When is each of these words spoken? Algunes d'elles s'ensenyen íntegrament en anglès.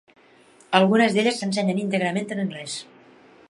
Algunes 0.79 1.13
d'elles 1.17 1.37
s'ensenyen 1.43 1.81
íntegrament 1.85 2.37
en 2.37 2.45
anglès. 2.47 2.79